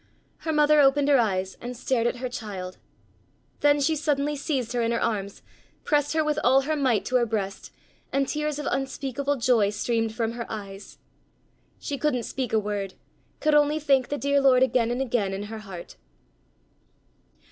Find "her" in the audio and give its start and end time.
0.37-0.51, 1.09-1.19, 2.15-2.27, 4.73-4.81, 4.91-4.99, 6.13-6.23, 6.61-6.75, 7.17-7.25, 10.31-10.47, 15.43-15.59